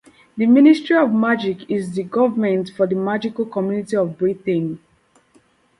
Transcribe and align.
The 0.35 0.47
Ministry 0.47 0.95
of 0.97 1.13
Magic 1.13 1.69
is 1.69 1.93
the 1.93 2.01
government 2.01 2.71
for 2.75 2.87
the 2.87 2.95
magical 2.95 3.45
community 3.45 3.95
of 3.97 4.17
Britain. 4.17 4.79